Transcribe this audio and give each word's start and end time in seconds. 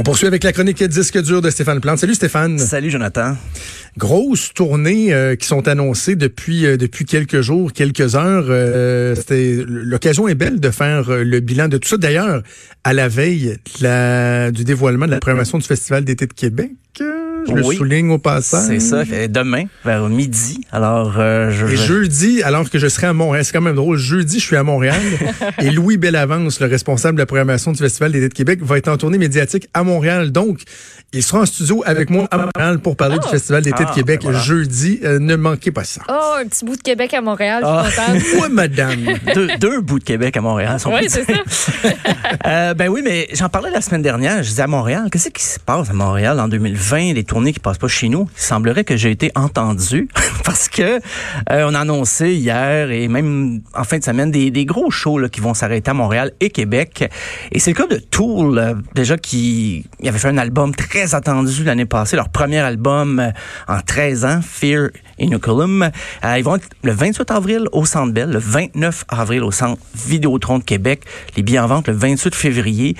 On 0.00 0.02
poursuit 0.02 0.26
avec 0.26 0.44
la 0.44 0.54
chronique 0.54 0.82
disque 0.82 1.20
dur 1.20 1.42
de 1.42 1.50
Stéphane 1.50 1.78
Plante. 1.78 1.98
Salut 1.98 2.14
Stéphane. 2.14 2.58
Salut 2.58 2.88
Jonathan. 2.88 3.36
Grosse 3.98 4.54
tournée 4.54 5.12
euh, 5.12 5.36
qui 5.36 5.46
sont 5.46 5.68
annoncées 5.68 6.16
depuis 6.16 6.64
euh, 6.64 6.78
depuis 6.78 7.04
quelques 7.04 7.42
jours, 7.42 7.74
quelques 7.74 8.14
heures. 8.14 8.46
Euh, 8.48 9.14
c'était 9.14 9.62
l'occasion 9.68 10.26
est 10.26 10.34
belle 10.34 10.58
de 10.58 10.70
faire 10.70 11.10
le 11.10 11.40
bilan 11.40 11.68
de 11.68 11.76
tout 11.76 11.86
ça. 11.86 11.98
D'ailleurs, 11.98 12.42
à 12.82 12.94
la 12.94 13.08
veille 13.08 13.58
la, 13.82 14.50
du 14.50 14.64
dévoilement 14.64 15.04
de 15.04 15.10
la 15.10 15.20
programmation 15.20 15.58
du 15.58 15.66
Festival 15.66 16.02
d'été 16.06 16.26
de 16.26 16.32
Québec. 16.32 16.72
Je 17.50 17.54
le 17.54 17.62
souligne 17.74 18.10
au 18.10 18.18
passage. 18.18 18.66
C'est 18.66 18.80
ça. 18.80 19.04
Demain, 19.28 19.64
vers 19.84 20.08
midi. 20.08 20.60
Alors, 20.72 21.12
je, 21.12 21.66
Et 21.66 21.76
jeudi, 21.76 22.42
alors 22.42 22.68
que 22.70 22.78
je 22.78 22.88
serai 22.88 23.08
à 23.08 23.12
Montréal, 23.12 23.44
c'est 23.44 23.52
quand 23.52 23.60
même 23.60 23.76
drôle. 23.76 23.98
Jeudi, 23.98 24.38
je 24.38 24.44
suis 24.44 24.56
à 24.56 24.62
Montréal. 24.62 25.00
et 25.60 25.70
Louis 25.70 25.96
Bellavance, 25.96 26.60
le 26.60 26.66
responsable 26.66 27.16
de 27.16 27.22
la 27.22 27.26
programmation 27.26 27.72
du 27.72 27.78
Festival 27.78 28.12
d'été 28.12 28.28
de 28.28 28.34
Québec, 28.34 28.60
va 28.62 28.78
être 28.78 28.88
en 28.88 28.96
tournée 28.96 29.18
médiatique 29.18 29.68
à 29.74 29.82
Montréal. 29.82 30.32
Donc, 30.32 30.60
il 31.12 31.22
sera 31.22 31.40
en 31.40 31.46
studio 31.46 31.82
avec 31.86 32.08
moi 32.10 32.28
à 32.30 32.38
Montréal 32.38 32.78
pour 32.78 32.96
parler 32.96 33.18
du 33.18 33.24
ah. 33.26 33.30
Festival 33.30 33.62
d'été 33.62 33.82
de 33.82 33.88
ah, 33.90 33.94
Québec 33.94 34.20
ben 34.24 34.32
jeudi. 34.32 35.00
Euh, 35.04 35.18
ne 35.18 35.34
manquez 35.34 35.72
pas 35.72 35.82
ça. 35.82 36.02
Oh, 36.08 36.36
un 36.40 36.46
petit 36.46 36.64
bout 36.64 36.76
de 36.76 36.82
Québec 36.82 37.12
à 37.14 37.20
Montréal, 37.20 37.64
je 37.64 37.90
suis 37.90 38.00
ah. 38.00 38.12
oui, 38.42 38.48
madame. 38.50 39.00
deux, 39.58 39.80
bouts 39.80 39.98
de 39.98 40.04
Québec 40.04 40.36
à 40.36 40.40
Montréal. 40.40 40.78
Oui, 40.86 41.06
c'est 41.08 41.24
ça. 41.24 41.32
euh, 42.46 42.74
ben 42.74 42.88
oui, 42.88 43.00
mais 43.02 43.28
j'en 43.32 43.48
parlais 43.48 43.70
la 43.70 43.80
semaine 43.80 44.02
dernière. 44.02 44.42
Je 44.42 44.50
disais 44.50 44.62
à 44.62 44.66
Montréal, 44.68 45.08
qu'est-ce 45.10 45.30
qui 45.30 45.42
se 45.42 45.58
passe 45.58 45.90
à 45.90 45.94
Montréal 45.94 46.38
en 46.38 46.48
2020, 46.48 47.14
les 47.14 47.24
tournées 47.24 47.39
qui 47.46 47.60
passent 47.60 47.78
pas 47.78 47.88
chez 47.88 48.08
nous? 48.08 48.28
Il 48.36 48.40
semblerait 48.40 48.84
que 48.84 48.96
j'ai 48.96 49.10
été 49.10 49.32
entendu 49.34 50.08
parce 50.44 50.68
que 50.68 51.00
euh, 51.50 51.68
on 51.68 51.74
a 51.74 51.80
annoncé 51.80 52.34
hier 52.34 52.90
et 52.90 53.08
même 53.08 53.62
en 53.74 53.84
fin 53.84 53.98
de 53.98 54.04
semaine 54.04 54.30
des, 54.30 54.50
des 54.50 54.64
gros 54.64 54.90
shows 54.90 55.18
là, 55.18 55.28
qui 55.28 55.40
vont 55.40 55.54
s'arrêter 55.54 55.90
à 55.90 55.94
Montréal 55.94 56.32
et 56.40 56.50
Québec. 56.50 57.10
Et 57.52 57.58
c'est 57.58 57.70
le 57.70 57.76
cas 57.76 57.86
de 57.86 57.98
Tool, 57.98 58.82
déjà 58.94 59.16
qui 59.16 59.84
avait 60.04 60.18
fait 60.18 60.28
un 60.28 60.38
album 60.38 60.74
très 60.74 60.90
très 60.90 61.14
attendu 61.14 61.62
l'année 61.62 61.86
passée, 61.86 62.16
leur 62.16 62.30
premier 62.30 62.58
album 62.58 63.20
euh, 63.20 63.30
en 63.68 63.80
13 63.80 64.24
ans, 64.24 64.40
Fear 64.42 64.88
Inoculum. 65.20 65.88
Euh, 66.24 66.34
ils 66.36 66.42
vont 66.42 66.56
être 66.56 66.68
le 66.82 66.90
28 66.90 67.30
avril 67.30 67.68
au 67.70 67.84
Centre 67.84 68.12
Bell, 68.12 68.28
le 68.30 68.40
29 68.40 69.04
avril 69.08 69.44
au 69.44 69.52
Centre 69.52 69.80
Vidéotron 69.94 70.58
de 70.58 70.64
Québec, 70.64 71.04
les 71.36 71.44
billets 71.44 71.60
en 71.60 71.68
vente 71.68 71.86
le 71.86 71.94
28 71.94 72.34
février 72.34 72.96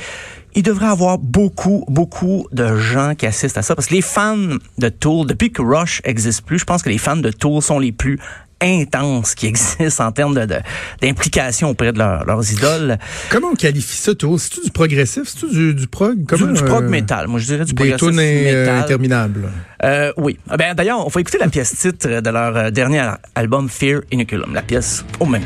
il 0.55 0.63
devrait 0.63 0.87
y 0.87 0.91
avoir 0.91 1.19
beaucoup, 1.19 1.85
beaucoup 1.89 2.47
de 2.53 2.77
gens 2.77 3.15
qui 3.15 3.27
assistent 3.27 3.59
à 3.59 3.63
ça. 3.63 3.75
Parce 3.75 3.87
que 3.87 3.95
les 3.95 4.03
fans 4.03 4.37
de 4.79 4.89
Tool, 4.89 5.27
depuis 5.27 5.53
que 5.53 5.63
Rush 5.63 6.01
existe 6.05 6.43
plus, 6.43 6.59
je 6.59 6.65
pense 6.65 6.83
que 6.83 6.89
les 6.89 6.99
fans 6.99 7.17
de 7.17 7.31
Tool 7.31 7.63
sont 7.63 7.79
les 7.79 7.93
plus 7.93 8.19
intense 8.61 9.35
qui 9.35 9.47
existe 9.49 10.01
en 10.01 10.13
termes 10.13 10.35
de, 10.35 10.57
d'implication 11.01 11.71
auprès 11.71 11.93
de 11.93 11.99
leurs 11.99 12.53
idoles. 12.53 12.99
Comment 13.31 13.49
on 13.53 13.55
qualifie 13.55 13.97
ça, 13.97 14.15
toi? 14.15 14.39
C'est-tu 14.39 14.61
du 14.65 14.71
progressif? 14.71 15.23
C'est-tu 15.27 15.51
du, 15.51 15.75
du 15.75 15.87
prog? 15.87 16.25
Comment, 16.27 16.53
du, 16.53 16.63
prog 16.63 16.85
metal. 16.85 17.29
Moi, 17.29 17.41
je 17.41 17.47
dirais 17.47 17.65
du 17.65 17.75
progressif 17.75 18.09
euh, 18.09 18.13
metal. 18.13 18.77
interminables. 18.77 19.49
Euh, 19.83 20.13
oui. 20.17 20.39
Ah, 20.49 20.57
ben, 20.57 20.75
d'ailleurs, 20.75 21.05
on 21.05 21.09
va 21.09 21.21
écouter 21.21 21.39
la 21.39 21.49
pièce 21.49 21.75
titre 21.75 22.21
de 22.21 22.31
leur 22.31 22.57
euh, 22.57 22.71
dernier 22.71 23.03
album, 23.35 23.69
Fear 23.69 24.03
Inoculum. 24.11 24.53
La 24.55 24.63
pièce 24.63 25.05
au 25.19 25.27
même 25.27 25.43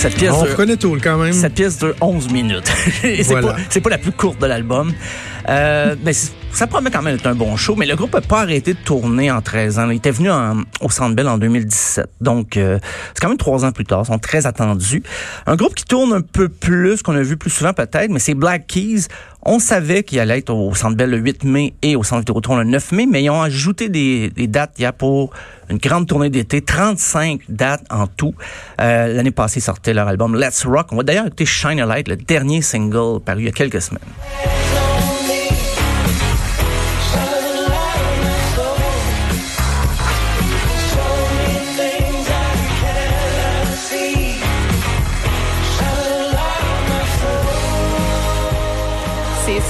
Cette 0.00 0.14
pièce 0.14 0.32
On 0.32 0.40
reconnaît 0.40 0.78
tout 0.78 0.96
quand 1.02 1.18
même. 1.18 1.34
Cette 1.34 1.54
pièce 1.54 1.78
dure 1.78 1.94
11 2.00 2.32
minutes. 2.32 2.72
c'est 3.02 3.34
pas, 3.34 3.80
pas 3.82 3.90
la 3.90 3.98
plus 3.98 4.12
courte 4.12 4.40
de 4.40 4.46
l'album. 4.46 4.94
Euh, 5.48 5.96
mais 6.04 6.12
ça 6.52 6.66
promet 6.66 6.90
quand 6.90 7.02
même 7.02 7.16
d'être 7.16 7.26
un 7.26 7.34
bon 7.34 7.56
show, 7.56 7.76
mais 7.76 7.86
le 7.86 7.96
groupe 7.96 8.14
n'a 8.14 8.20
pas 8.20 8.42
arrêté 8.42 8.74
de 8.74 8.78
tourner 8.78 9.30
en 9.30 9.40
13 9.40 9.78
ans. 9.78 9.90
Il 9.90 9.96
était 9.96 10.10
venu 10.10 10.30
au 10.80 10.90
Centre 10.90 11.26
en 11.26 11.38
2017. 11.38 12.06
Donc, 12.20 12.56
euh, 12.56 12.78
c'est 13.14 13.20
quand 13.20 13.28
même 13.28 13.38
trois 13.38 13.64
ans 13.64 13.72
plus 13.72 13.84
tard. 13.84 14.02
Ils 14.04 14.12
sont 14.12 14.18
très 14.18 14.46
attendus. 14.46 15.02
Un 15.46 15.56
groupe 15.56 15.74
qui 15.74 15.84
tourne 15.84 16.12
un 16.12 16.20
peu 16.20 16.48
plus, 16.48 17.02
qu'on 17.02 17.14
a 17.14 17.22
vu 17.22 17.36
plus 17.36 17.50
souvent 17.50 17.72
peut-être, 17.72 18.10
mais 18.10 18.18
c'est 18.18 18.34
Black 18.34 18.66
Keys. 18.66 19.06
On 19.42 19.58
savait 19.58 20.02
qu'il 20.02 20.20
allait 20.20 20.38
être 20.38 20.52
au 20.52 20.74
Centre 20.74 21.02
le 21.02 21.16
8 21.16 21.44
mai 21.44 21.72
et 21.82 21.96
au 21.96 22.02
Centre 22.02 22.20
Vidéotron 22.20 22.56
le 22.56 22.64
9 22.64 22.92
mai, 22.92 23.06
mais 23.06 23.22
ils 23.22 23.30
ont 23.30 23.40
ajouté 23.40 23.88
des, 23.88 24.28
des 24.28 24.46
dates 24.46 24.74
il 24.78 24.82
y 24.82 24.84
a 24.84 24.92
pour 24.92 25.30
une 25.70 25.78
grande 25.78 26.06
tournée 26.06 26.28
d'été, 26.28 26.60
35 26.60 27.42
dates 27.48 27.84
en 27.90 28.06
tout. 28.06 28.34
Euh, 28.80 29.06
L'année 29.14 29.30
passée, 29.30 29.60
ils 29.60 29.62
sortaient 29.62 29.94
leur 29.94 30.08
album 30.08 30.36
Let's 30.36 30.66
Rock. 30.66 30.88
On 30.90 30.96
va 30.96 31.04
d'ailleurs 31.04 31.26
écouter 31.26 31.46
Shine 31.46 31.80
a 31.80 31.86
Light, 31.86 32.08
le 32.08 32.16
dernier 32.16 32.60
single 32.60 33.20
paru 33.24 33.42
il 33.42 33.46
y 33.46 33.48
a 33.48 33.52
quelques 33.52 33.80
semaines. 33.80 34.02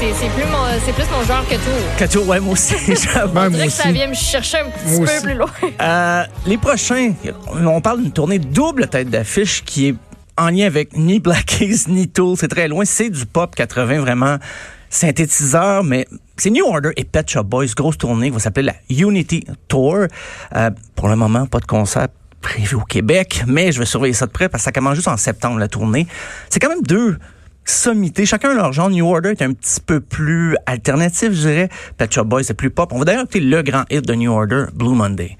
C'est 0.00 0.31
plus, 0.31 0.44
mon, 0.44 0.94
plus 0.94 1.11
mon 1.11 1.22
genre 1.25 1.47
que 1.47 1.56
tout. 1.56 1.99
Que 1.99 2.11
tout, 2.11 2.21
ouais, 2.21 2.41
moi 2.41 2.55
aussi. 2.55 2.75
On 3.34 3.50
dirait 3.50 3.66
que 3.66 3.72
ça 3.72 3.93
vient 3.93 4.06
me 4.06 4.15
chercher 4.15 4.59
un 4.61 4.71
petit 4.71 4.99
peu 4.99 5.22
plus 5.22 5.34
loin. 5.34 5.50
Euh, 5.81 6.25
les 6.47 6.56
prochains, 6.56 7.12
on 7.55 7.81
parle 7.83 8.03
d'une 8.03 8.12
tournée 8.12 8.39
double 8.39 8.89
tête 8.89 9.10
d'affiche 9.10 9.62
qui 9.62 9.89
est 9.89 9.94
en 10.39 10.49
lien 10.49 10.66
avec 10.66 10.97
ni 10.97 11.21
Black 11.21 11.44
Keys 11.44 11.84
ni 11.89 12.09
Tool. 12.09 12.37
C'est 12.39 12.49
très 12.49 12.66
loin. 12.66 12.87
C'est 12.87 13.10
du 13.10 13.27
pop 13.27 13.55
80 13.55 14.00
vraiment 14.00 14.39
synthétiseur, 14.89 15.84
mais 15.84 16.06
c'est 16.39 16.50
New 16.50 16.65
Order 16.65 16.93
et 16.97 17.05
Pet 17.05 17.28
Shop 17.28 17.44
Boys, 17.44 17.66
grosse 17.77 17.99
tournée 17.99 18.28
qui 18.28 18.34
va 18.34 18.41
s'appeler 18.41 18.72
la 18.72 18.75
Unity 18.89 19.44
Tour. 19.69 20.06
Euh, 20.56 20.71
pour 20.97 21.09
le 21.09 21.16
moment, 21.16 21.47
pas 21.47 21.59
de 21.59 21.66
concert 21.66 22.09
prévu 22.41 22.77
au 22.77 22.84
Québec, 22.84 23.44
mais 23.47 23.71
je 23.71 23.78
vais 23.78 23.84
surveiller 23.84 24.15
ça 24.15 24.25
de 24.25 24.33
près 24.33 24.49
parce 24.49 24.62
que 24.62 24.65
ça 24.65 24.72
commence 24.72 24.94
juste 24.94 25.09
en 25.09 25.19
septembre 25.19 25.59
la 25.59 25.69
tournée. 25.69 26.06
C'est 26.49 26.59
quand 26.59 26.71
même 26.71 26.83
deux 26.83 27.19
sommité. 27.71 28.27
Chacun 28.27 28.55
leur 28.55 28.73
genre. 28.73 28.91
New 28.91 29.07
Order 29.07 29.31
est 29.31 29.43
un 29.43 29.53
petit 29.53 29.81
peu 29.81 30.01
plus 30.01 30.57
alternatif, 30.67 31.33
je 31.33 31.49
dirais. 31.49 31.69
Pet 31.97 32.13
Shop 32.13 32.25
Boys, 32.25 32.43
c'est 32.43 32.55
plus 32.55 32.71
pop. 32.71 32.93
On 32.93 32.99
va 32.99 33.05
d'ailleurs 33.05 33.23
écouter 33.23 33.41
le 33.41 33.63
grand 33.63 33.85
hit 33.91 34.07
de 34.07 34.15
New 34.15 34.33
Order, 34.33 34.67
Blue 34.75 34.95
Monday. 34.95 35.37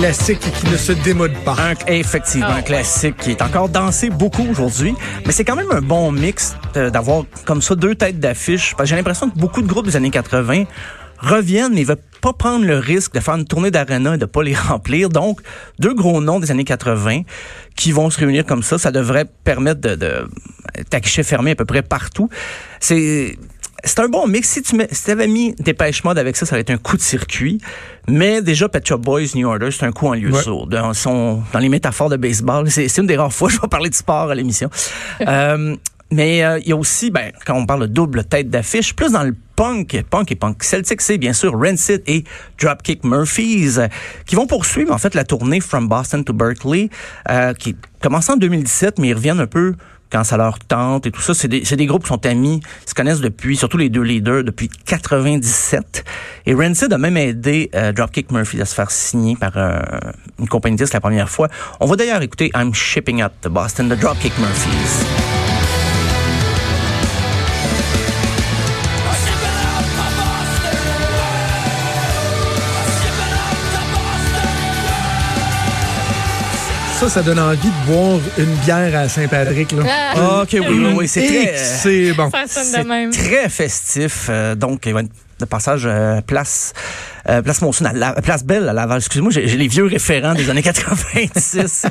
Classique 0.00 0.40
qui 0.40 0.70
ne 0.70 0.78
se 0.78 0.92
démode 0.92 1.34
pas. 1.44 1.54
Un, 1.58 1.74
effectivement, 1.92 2.46
un 2.46 2.60
ah, 2.60 2.62
classique 2.62 3.18
qui 3.18 3.32
est 3.32 3.42
encore 3.42 3.68
dansé 3.68 4.08
beaucoup 4.08 4.46
aujourd'hui. 4.50 4.94
Mais 5.26 5.32
c'est 5.32 5.44
quand 5.44 5.56
même 5.56 5.70
un 5.70 5.82
bon 5.82 6.10
mix 6.10 6.56
d'avoir 6.74 7.24
comme 7.44 7.60
ça 7.60 7.74
deux 7.74 7.94
têtes 7.94 8.18
d'affiche. 8.18 8.74
J'ai 8.82 8.96
l'impression 8.96 9.28
que 9.28 9.38
beaucoup 9.38 9.60
de 9.60 9.66
groupes 9.66 9.84
des 9.84 9.96
années 9.96 10.10
80 10.10 10.64
reviennent, 11.18 11.74
mais 11.74 11.82
ils 11.82 11.86
veulent 11.86 11.98
pas 12.22 12.32
prendre 12.32 12.64
le 12.64 12.78
risque 12.78 13.12
de 13.12 13.20
faire 13.20 13.34
une 13.34 13.44
tournée 13.44 13.70
d'arena 13.70 14.14
et 14.14 14.18
de 14.18 14.24
pas 14.24 14.42
les 14.42 14.54
remplir. 14.68 15.10
Donc, 15.10 15.42
deux 15.78 15.92
gros 15.92 16.22
noms 16.22 16.40
des 16.40 16.50
années 16.50 16.64
80 16.64 17.24
qui 17.76 17.92
vont 17.92 18.08
se 18.08 18.18
réunir 18.18 18.46
comme 18.46 18.62
ça, 18.62 18.78
ça 18.78 18.92
devrait 18.92 19.26
permettre 19.44 19.82
de, 19.82 19.96
de 19.96 20.26
fermé 21.22 21.50
à 21.50 21.56
peu 21.56 21.66
près 21.66 21.82
partout. 21.82 22.30
C'est 22.80 23.36
c'est 23.84 24.00
un 24.00 24.08
bon 24.08 24.26
mix. 24.26 24.48
Si 24.48 24.62
tu 24.62 24.76
mets, 24.76 24.88
si 24.90 25.10
avais 25.10 25.26
mis 25.26 25.54
Dépêche 25.58 26.04
Mode 26.04 26.18
avec 26.18 26.36
ça, 26.36 26.46
ça 26.46 26.54
aurait 26.54 26.62
été 26.62 26.72
un 26.72 26.78
coup 26.78 26.96
de 26.96 27.02
circuit. 27.02 27.60
Mais 28.08 28.42
déjà, 28.42 28.68
Pet 28.68 28.86
Shop 28.86 28.98
Boys, 28.98 29.34
New 29.34 29.48
Order, 29.48 29.70
c'est 29.70 29.84
un 29.84 29.92
coup 29.92 30.06
en 30.06 30.14
lieu 30.14 30.30
ouais. 30.30 30.42
sourd. 30.42 30.66
Dans, 30.66 30.92
dans 31.52 31.58
les 31.58 31.68
métaphores 31.68 32.08
de 32.08 32.16
baseball, 32.16 32.70
c'est 32.70 32.96
une 32.98 33.06
des 33.06 33.16
rares 33.16 33.32
fois 33.32 33.48
que 33.48 33.54
je 33.54 33.60
vais 33.60 33.68
parler 33.68 33.90
de 33.90 33.94
sport 33.94 34.30
à 34.30 34.34
l'émission. 34.34 34.70
euh, 35.26 35.76
mais 36.12 36.44
euh, 36.44 36.58
il 36.58 36.68
y 36.68 36.72
a 36.72 36.76
aussi, 36.76 37.10
ben, 37.10 37.30
quand 37.46 37.54
on 37.54 37.66
parle 37.66 37.82
de 37.82 37.86
double 37.86 38.24
tête 38.24 38.50
d'affiche, 38.50 38.94
plus 38.94 39.12
dans 39.12 39.22
le 39.22 39.34
punk, 39.54 40.02
punk 40.10 40.32
et 40.32 40.34
punk 40.34 40.62
celtic, 40.64 41.00
c'est 41.00 41.18
bien 41.18 41.32
sûr 41.32 41.52
Rancid 41.52 42.02
et 42.06 42.24
Dropkick 42.60 43.04
Murphys, 43.04 43.78
euh, 43.78 43.86
qui 44.26 44.34
vont 44.34 44.46
poursuivre 44.46 44.92
en 44.92 44.98
fait 44.98 45.14
la 45.14 45.24
tournée 45.24 45.60
From 45.60 45.88
Boston 45.88 46.24
to 46.24 46.32
Berkeley, 46.32 46.90
euh, 47.28 47.54
qui 47.54 47.76
commence 48.02 48.28
en 48.28 48.36
2017, 48.36 48.98
mais 48.98 49.08
ils 49.08 49.14
reviennent 49.14 49.40
un 49.40 49.46
peu 49.46 49.74
quand 50.10 50.24
ça 50.24 50.36
leur 50.36 50.58
tente 50.58 51.06
et 51.06 51.10
tout 51.10 51.20
ça. 51.20 51.34
C'est 51.34 51.48
des, 51.48 51.60
des, 51.60 51.86
groupes 51.86 52.02
qui 52.02 52.08
sont 52.08 52.26
amis, 52.26 52.60
se 52.86 52.94
connaissent 52.94 53.20
depuis, 53.20 53.56
surtout 53.56 53.76
les 53.76 53.88
deux 53.88 54.02
leaders, 54.02 54.44
depuis 54.44 54.68
97. 54.68 56.04
Et 56.46 56.54
Rancid 56.54 56.92
a 56.92 56.98
même 56.98 57.16
aidé 57.16 57.70
euh, 57.74 57.92
Dropkick 57.92 58.30
Murphy 58.32 58.60
à 58.60 58.64
se 58.64 58.74
faire 58.74 58.90
signer 58.90 59.36
par 59.36 59.52
euh, 59.56 59.80
une 60.38 60.48
compagnie 60.48 60.76
disque 60.76 60.94
la 60.94 61.00
première 61.00 61.28
fois. 61.28 61.48
On 61.80 61.86
va 61.86 61.96
d'ailleurs 61.96 62.22
écouter 62.22 62.50
I'm 62.54 62.74
Shipping 62.74 63.22
Out 63.22 63.32
to 63.42 63.50
Boston 63.50 63.88
de 63.88 63.94
Dropkick 63.94 64.36
Murphys. 64.38 65.39
Ça, 77.00 77.08
ça 77.08 77.22
donne 77.22 77.38
envie 77.38 77.56
de 77.66 77.86
boire 77.90 78.20
une 78.36 78.54
bière 78.56 78.94
à 78.94 79.08
Saint-Patrick. 79.08 79.72
Là. 79.72 79.84
Ah. 79.88 80.12
ah 80.16 80.42
ok, 80.42 80.50
oui, 80.52 80.66
oui, 80.68 80.92
oui 80.94 81.08
c'est 81.08 81.26
très, 81.26 81.56
c'est 81.56 82.12
bon. 82.12 82.30
Ça 82.30 82.46
sonne 82.46 82.82
de 82.82 82.86
même. 82.86 83.10
très 83.10 83.48
festif. 83.48 84.26
Euh, 84.28 84.54
donc, 84.54 84.84
il 84.84 84.92
va 84.92 85.00
être 85.00 85.08
de 85.38 85.44
passage 85.46 85.84
euh, 85.86 86.20
place 86.20 86.74
euh, 87.28 87.42
place 87.42 87.62
Monson, 87.62 87.84
à 87.84 87.92
la, 87.92 88.12
place 88.14 88.44
Belle 88.44 88.68
à 88.68 88.72
Laval. 88.72 88.98
Excusez-moi, 88.98 89.30
j'ai 89.32 89.46
les 89.46 89.68
vieux 89.68 89.84
référents 89.84 90.34
des 90.34 90.50
années 90.50 90.62
86. 90.62 91.66
ça 91.66 91.90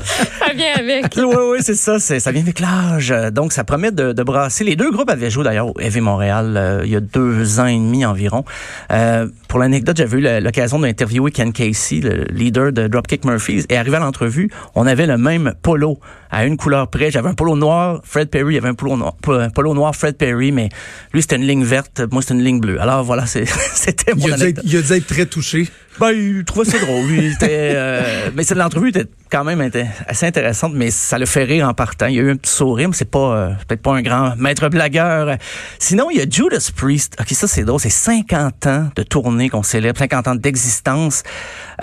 vient 0.56 0.74
avec. 0.78 1.06
Oui, 1.18 1.36
oui, 1.52 1.58
c'est 1.62 1.76
ça. 1.76 2.00
Ça 2.00 2.32
vient 2.32 2.42
avec 2.42 2.60
l'âge. 2.60 3.14
Donc, 3.32 3.54
ça 3.54 3.64
promet 3.64 3.92
de, 3.92 4.14
de, 4.14 4.24
brasser. 4.24 4.64
Les 4.64 4.76
deux 4.76 4.92
groupes 4.92 5.10
avaient 5.10 5.30
joué 5.30 5.44
d'ailleurs 5.44 5.68
au 5.68 5.80
Heavy 5.80 6.02
Montréal 6.02 6.58
euh, 6.58 6.82
il 6.86 6.92
y 6.92 6.96
a 6.96 7.00
deux 7.00 7.60
ans 7.60 7.66
et 7.66 7.76
demi 7.76 8.06
environ. 8.06 8.44
Euh, 8.92 9.28
pour 9.48 9.60
l'anecdote, 9.60 9.98
j'avais 9.98 10.18
eu 10.20 10.42
l'occasion 10.42 10.80
d'interviewer 10.80 11.32
Ken 11.32 11.52
Casey, 11.52 12.00
le 12.02 12.26
leader 12.32 12.72
de 12.72 12.88
Dropkick 12.88 13.26
Murphys, 13.26 13.66
et 13.70 13.78
arrivé 13.78 13.98
à 13.98 14.00
l'entrevue, 14.00 14.50
on 14.76 14.86
avait 14.86 15.08
le 15.08 15.18
même 15.18 15.54
polo 15.62 16.00
à 16.32 16.46
une 16.46 16.58
couleur 16.58 16.90
près. 16.90 17.10
J'avais 17.10 17.30
un 17.30 17.34
polo 17.34 17.56
noir, 17.56 18.02
Fred 18.04 18.30
Perry, 18.30 18.54
il 18.54 18.56
y 18.56 18.58
avait 18.60 18.70
un 18.70 18.76
polo 18.76 18.96
noir, 18.96 19.16
un 19.28 19.50
polo 19.50 19.74
noir 19.74 19.96
Fred 19.96 20.18
Perry, 20.18 20.52
mais 20.52 20.70
lui 21.14 21.22
c'était 21.22 21.38
une 21.38 21.48
ligne 21.48 21.64
verte, 21.64 22.02
moi 22.12 22.22
c'était 22.22 22.36
une 22.36 22.44
ligne 22.44 22.60
bleue. 22.60 22.80
Alors 22.80 23.04
voilà, 23.04 23.26
c'était 23.26 24.14
mon 24.14 24.28
il 24.28 24.32
a, 24.32 24.36
anecdote. 24.36 24.64
il 24.68 24.78
a 24.78 24.82
dû 24.82 24.94
être 24.94 25.08
très 25.08 25.19
touché. 25.26 25.70
Ben, 26.00 26.12
il 26.12 26.46
trouvait 26.46 26.70
ça 26.70 26.80
drôle. 26.80 27.06
Lui, 27.08 27.34
était, 27.34 27.74
euh, 27.76 28.30
mais 28.34 28.44
l'entrevue 28.56 28.90
était 28.90 29.06
quand 29.30 29.44
même 29.44 29.70
assez 30.08 30.26
intéressante, 30.26 30.74
mais 30.74 30.92
ça 30.92 31.20
le 31.20 31.26
fait 31.26 31.44
rire 31.44 31.68
en 31.68 31.74
partant. 31.74 32.08
Il 32.08 32.16
y 32.16 32.20
a 32.20 32.24
eu 32.24 32.32
un 32.32 32.36
petit 32.36 32.52
sourire, 32.52 32.90
mais 32.90 32.96
c'est 32.96 33.10
pas 33.10 33.36
euh, 33.36 33.50
peut-être 33.68 33.82
pas 33.82 33.94
un 33.94 34.02
grand 34.02 34.36
maître 34.38 34.70
blagueur. 34.70 35.38
Sinon, 35.78 36.10
il 36.10 36.18
y 36.18 36.22
a 36.22 36.26
Judas 36.30 36.72
Priest. 36.76 37.16
Ok, 37.20 37.30
ça 37.32 37.48
c'est 37.48 37.64
drôle. 37.64 37.80
C'est 37.80 37.90
50 37.90 38.68
ans 38.68 38.90
de 38.96 39.04
tournée 39.04 39.50
qu'on 39.50 39.64
célèbre, 39.64 40.00
50 40.00 40.28
ans 40.30 40.36
d'existence. 40.36 41.24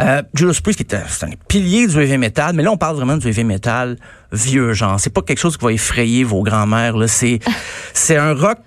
Euh, 0.00 0.22
Judas 0.34 0.58
Priest 0.62 0.84
qui 0.84 0.94
est 0.94 0.98
un, 0.98 1.30
pilier 1.48 1.86
du 1.86 1.98
heavy 1.98 2.18
metal, 2.18 2.54
mais 2.54 2.62
là 2.62 2.72
on 2.72 2.76
parle 2.76 2.96
vraiment 2.96 3.16
du 3.16 3.28
heavy 3.28 3.44
metal 3.44 3.96
vieux 4.32 4.72
genre. 4.72 4.98
C'est 4.98 5.12
pas 5.12 5.22
quelque 5.22 5.38
chose 5.38 5.56
qui 5.56 5.64
va 5.64 5.72
effrayer 5.72 6.24
vos 6.24 6.42
grands-mères. 6.42 6.96
Là, 6.96 7.08
c'est 7.08 7.38
c'est 7.92 8.16
un 8.16 8.34
rock. 8.34 8.58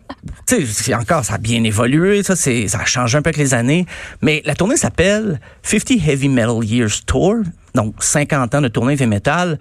Tu 0.48 0.66
sais, 0.66 0.94
encore 0.96 1.24
ça 1.24 1.36
a 1.36 1.38
bien 1.38 1.64
évolué. 1.64 2.24
Ça 2.24 2.36
c'est 2.36 2.68
ça 2.68 2.80
a 2.80 2.86
changé 2.86 3.18
un 3.18 3.22
peu 3.22 3.30
avec 3.30 3.38
les 3.38 3.54
années. 3.54 3.86
Mais 4.22 4.42
la 4.46 4.56
tournée 4.56 4.78
s'appelle 4.78 5.39
50 5.64 6.08
Heavy 6.08 6.30
Metal 6.30 6.64
Years 6.64 7.06
Tour. 7.06 7.38
Donc 7.76 7.96
50 8.00 8.56
ans 8.56 8.62
de 8.62 8.68
tournée 8.68 8.94
heavy 8.94 9.08
metal. 9.08 9.60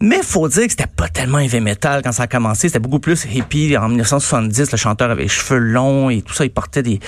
Mais 0.00 0.22
faut 0.22 0.48
dire 0.48 0.64
que 0.64 0.70
c'était 0.70 0.86
pas 0.86 1.08
tellement 1.08 1.38
heavy 1.38 1.60
metal 1.60 2.02
quand 2.02 2.12
ça 2.12 2.24
a 2.24 2.26
commencé. 2.26 2.68
C'était 2.68 2.78
beaucoup 2.78 2.98
plus 2.98 3.24
hippie. 3.24 3.76
En 3.76 3.88
1970, 3.88 4.72
le 4.72 4.76
chanteur 4.76 5.10
avait 5.10 5.22
les 5.22 5.28
cheveux 5.28 5.58
longs 5.58 6.10
et 6.10 6.22
tout 6.22 6.34
ça. 6.34 6.44
Il 6.44 6.50
portait 6.50 6.82
des, 6.82 7.00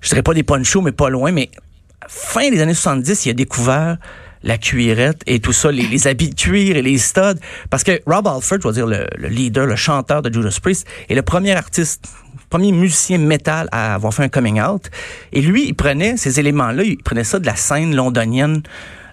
je 0.00 0.08
dirais 0.10 0.22
pas 0.22 0.34
des 0.34 0.42
ponchos, 0.42 0.82
mais 0.82 0.92
pas 0.92 1.08
loin. 1.08 1.32
Mais 1.32 1.50
fin 2.08 2.50
des 2.50 2.60
années 2.60 2.74
70, 2.74 3.26
il 3.26 3.30
a 3.30 3.32
découvert 3.32 3.96
la 4.42 4.58
cuirette 4.58 5.22
et 5.26 5.40
tout 5.40 5.52
ça, 5.52 5.70
les, 5.72 6.06
habits 6.06 6.30
de 6.30 6.34
cuir 6.34 6.76
et 6.76 6.82
les 6.82 6.98
studs. 6.98 7.40
Parce 7.70 7.84
que 7.84 8.00
Rob 8.06 8.26
Alford, 8.26 8.58
je 8.62 8.68
veux 8.68 8.74
dire 8.74 8.86
le, 8.86 9.06
leader, 9.28 9.66
le 9.66 9.76
chanteur 9.76 10.22
de 10.22 10.32
Judas 10.32 10.58
Priest, 10.62 10.86
est 11.08 11.14
le 11.14 11.22
premier 11.22 11.52
artiste, 11.52 12.06
premier 12.50 12.72
musicien 12.72 13.18
métal 13.18 13.68
à 13.72 13.94
avoir 13.94 14.14
fait 14.14 14.24
un 14.24 14.28
coming 14.28 14.60
out. 14.60 14.90
Et 15.32 15.40
lui, 15.40 15.66
il 15.68 15.74
prenait 15.74 16.16
ces 16.16 16.40
éléments-là, 16.40 16.82
il 16.82 16.98
prenait 16.98 17.24
ça 17.24 17.38
de 17.38 17.46
la 17.46 17.56
scène 17.56 17.94
londonienne 17.94 18.62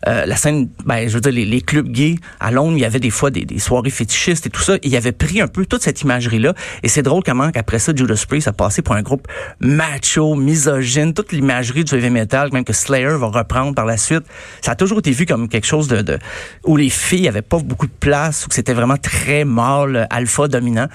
euh, 0.08 0.26
la 0.26 0.36
scène, 0.36 0.70
ben, 0.86 1.08
je 1.08 1.14
veux 1.14 1.22
dire, 1.22 1.32
les, 1.32 1.62
clubs 1.62 1.88
gays 1.88 2.16
à 2.40 2.52
Londres, 2.52 2.74
il 2.78 2.82
y 2.82 2.86
avait 2.86 3.00
des 3.00 3.10
fois 3.10 3.32
des, 3.32 3.60
soirées 3.60 3.90
fétichistes 3.90 4.46
et 4.46 4.50
tout 4.50 4.62
ça. 4.62 4.76
il 4.84 4.96
avait 4.96 5.12
pris 5.12 5.42
un 5.42 5.48
peu 5.48 5.66
toute 5.66 5.82
cette 5.82 6.02
imagerie-là. 6.02 6.54
Et 6.84 6.88
c'est 6.88 7.04
drôle 7.04 7.24
comment 7.24 7.52
qu'après 7.52 7.80
ça, 7.80 7.94
Judas 7.96 8.24
Priest 8.28 8.48
a 8.48 8.54
passé 8.54 8.82
pour 8.82 8.96
un 8.96 9.02
groupe 9.02 9.28
macho, 9.60 10.36
misogyne, 10.36 11.14
toute 11.14 11.32
l'imagerie 11.32 11.84
du 11.84 11.96
heavy 11.96 12.10
metal, 12.10 12.50
même 12.52 12.66
que 12.66 12.74
Slayer 12.74 13.18
va 13.18 13.28
reprendre 13.28 13.74
par 13.74 13.86
la 13.86 13.98
suite. 13.98 14.24
Ça 14.62 14.72
a 14.72 14.76
toujours 14.76 15.00
été 15.00 15.12
vu 15.12 15.26
comme 15.26 15.48
quelque 15.48 15.68
chose 15.68 15.88
de, 15.88 16.02
de 16.02 16.20
où 16.66 16.76
les 16.76 16.90
filles 16.90 17.28
avaient 17.28 17.42
pas 17.42 17.60
beaucoup 17.60 17.88
de 17.88 17.94
place, 18.00 18.46
où 18.46 18.50
c'était 18.52 18.74
vraiment 18.74 18.98
très 18.98 19.46
mâle, 19.46 20.08
alpha 20.10 20.48
dominant 20.48 20.88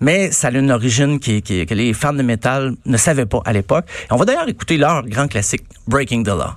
mais 0.00 0.30
ça 0.30 0.48
a 0.48 0.50
une 0.50 0.70
origine 0.70 1.20
qui, 1.20 1.42
qui, 1.42 1.66
que 1.66 1.74
les 1.74 1.92
fans 1.92 2.14
de 2.14 2.22
métal 2.22 2.74
ne 2.86 2.96
savaient 2.96 3.26
pas 3.26 3.42
à 3.44 3.52
l'époque. 3.52 3.84
On 4.10 4.16
va 4.16 4.24
d'ailleurs 4.24 4.48
écouter 4.48 4.76
leur 4.76 5.06
grand 5.06 5.28
classique, 5.28 5.62
Breaking 5.86 6.22
the 6.22 6.28
Law. 6.28 6.56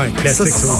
Ah, 0.00 0.28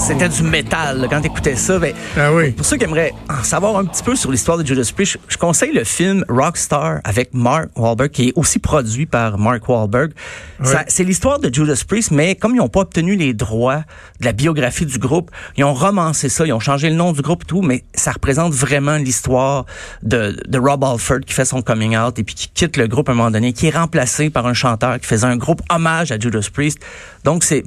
C'était 0.07 0.29
du 0.29 0.43
métal 0.43 1.07
quand 1.09 1.21
t'écoutais 1.21 1.55
ça. 1.55 1.77
Ben, 1.77 1.93
ah 2.17 2.33
oui. 2.33 2.51
Pour 2.51 2.65
ceux 2.65 2.77
qui 2.77 2.85
aimeraient 2.85 3.13
en 3.29 3.43
savoir 3.43 3.77
un 3.77 3.85
petit 3.85 4.01
peu 4.01 4.15
sur 4.15 4.31
l'histoire 4.31 4.57
de 4.57 4.65
Judas 4.65 4.89
Priest, 4.93 5.19
je, 5.27 5.37
conseille 5.37 5.73
le 5.73 5.83
film 5.83 6.25
Rockstar 6.27 6.99
avec 7.03 7.33
Mark 7.33 7.69
Wahlberg, 7.75 8.09
qui 8.09 8.29
est 8.29 8.33
aussi 8.35 8.59
produit 8.59 9.05
par 9.05 9.37
Mark 9.37 9.67
Wahlberg. 9.67 10.13
C'est 10.87 11.03
l'histoire 11.03 11.39
de 11.39 11.53
Judas 11.53 11.83
Priest, 11.87 12.11
mais 12.11 12.35
comme 12.35 12.55
ils 12.55 12.59
n'ont 12.59 12.69
pas 12.69 12.81
obtenu 12.81 13.15
les 13.15 13.33
droits 13.33 13.83
de 14.19 14.25
la 14.25 14.31
biographie 14.31 14.85
du 14.85 14.97
groupe, 14.97 15.31
ils 15.57 15.63
ont 15.63 15.73
romancé 15.73 16.29
ça, 16.29 16.45
ils 16.45 16.53
ont 16.53 16.59
changé 16.59 16.89
le 16.89 16.95
nom 16.95 17.11
du 17.11 17.21
groupe 17.21 17.43
et 17.43 17.47
tout, 17.47 17.61
mais 17.61 17.83
ça 17.93 18.11
représente 18.11 18.53
vraiment 18.53 18.97
l'histoire 18.97 19.65
de, 20.03 20.35
de 20.47 20.59
Rob 20.59 20.83
Alford 20.83 21.21
qui 21.25 21.33
fait 21.33 21.45
son 21.45 21.61
coming 21.61 21.97
out 21.97 22.17
et 22.17 22.23
puis 22.23 22.35
qui 22.35 22.49
quitte 22.49 22.77
le 22.77 22.87
groupe 22.87 23.09
à 23.09 23.11
un 23.11 23.15
moment 23.15 23.31
donné, 23.31 23.53
qui 23.53 23.67
est 23.67 23.75
remplacé 23.75 24.29
par 24.29 24.45
un 24.47 24.53
chanteur 24.53 24.99
qui 24.99 25.05
faisait 25.05 25.27
un 25.27 25.37
groupe 25.37 25.61
hommage 25.69 26.11
à 26.11 26.19
Judas 26.19 26.47
Priest. 26.51 26.79
Donc 27.23 27.43
c'est 27.43 27.63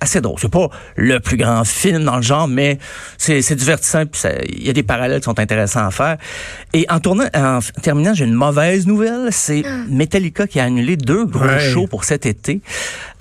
assez 0.00 0.20
drôle. 0.20 0.36
C'est 0.40 0.50
pas 0.50 0.68
le 0.96 1.20
plus 1.20 1.36
grand 1.36 1.64
film 1.64 2.04
dans 2.04 2.16
le 2.16 2.22
genre, 2.22 2.48
mais 2.48 2.78
c'est 3.18 3.54
divertissant. 3.54 4.06
Puis 4.06 4.22
il 4.48 4.66
y 4.66 4.70
a 4.70 4.72
des 4.72 4.82
parallèles 4.82 5.20
qui 5.20 5.24
sont 5.24 5.38
intéressants 5.38 5.86
à 5.86 5.90
faire. 5.90 6.16
Et 6.72 6.86
en 6.88 7.00
tournant, 7.00 7.26
en 7.34 7.60
terminant, 7.82 8.14
j'ai 8.14 8.24
une 8.24 8.34
mauvaise 8.34 8.86
nouvelle. 8.86 9.28
C'est 9.30 9.62
ah. 9.66 9.84
Metallica 9.88 10.46
qui 10.46 10.60
a 10.60 10.64
annulé 10.64 10.96
deux 10.96 11.24
gros 11.24 11.58
shows 11.58 11.86
pour 11.86 12.04
cet 12.04 12.26
été. 12.26 12.60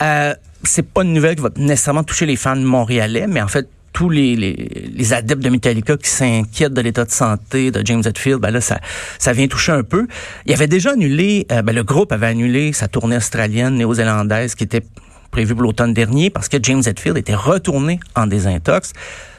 Euh, 0.02 0.34
c'est 0.64 0.86
pas 0.86 1.04
une 1.04 1.14
nouvelle 1.14 1.36
qui 1.36 1.42
va 1.42 1.50
nécessairement 1.56 2.04
toucher 2.04 2.26
les 2.26 2.36
fans 2.36 2.56
montréalais, 2.56 3.28
mais 3.28 3.42
en 3.42 3.48
fait 3.48 3.68
tous 3.94 4.10
les, 4.10 4.36
les, 4.36 5.14
adeptes 5.14 5.42
de 5.42 5.50
Metallica 5.50 5.98
qui 5.98 6.10
s'inquiètent 6.10 6.74
de 6.74 6.82
l'état 6.82 7.06
de 7.06 7.12
santé 7.12 7.72
de 7.72 7.86
James 7.86 8.04
Hetfield, 8.06 8.40
ben 8.40 8.52
là, 8.52 8.62
ça, 8.62 8.80
ça 9.18 9.34
vient 9.34 9.48
toucher 9.48 9.72
un 9.72 9.84
peu. 9.84 10.08
Il 10.46 10.54
avait 10.54 10.68
déjà 10.68 10.92
annulé, 10.92 11.48
euh, 11.52 11.64
ben 11.64 11.76
le 11.76 11.84
groupe 11.84 12.12
avait 12.12 12.28
annulé 12.28 12.72
sa 12.72 12.88
tournée 12.88 13.18
australienne, 13.18 13.76
néo-zélandaise, 13.76 14.56
qui 14.56 14.64
était 14.64 14.84
prévu 15.32 15.54
pour 15.54 15.64
l'automne 15.64 15.94
dernier 15.94 16.30
parce 16.30 16.50
que 16.50 16.58
James 16.62 16.84
Hetfield 16.86 17.18
était 17.18 17.36
retourné 17.36 18.00
en 18.16 18.28
désintox. 18.28 18.94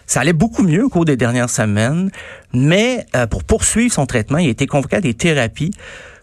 Ça 0.07 0.21
allait 0.21 0.33
beaucoup 0.33 0.63
mieux 0.63 0.85
au 0.85 0.89
cours 0.89 1.05
des 1.05 1.17
dernières 1.17 1.51
semaines, 1.51 2.11
mais 2.53 3.07
euh, 3.15 3.27
pour 3.27 3.45
poursuivre 3.45 3.93
son 3.93 4.07
traitement, 4.07 4.39
il 4.39 4.49
a 4.49 4.51
été 4.51 4.67
convoqué 4.67 4.97
à 4.97 5.01
des 5.01 5.15
thérapies 5.15 5.71